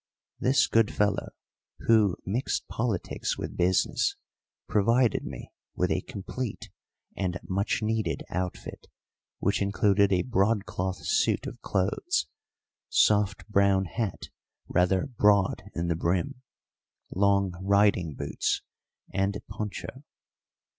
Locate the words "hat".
13.85-14.29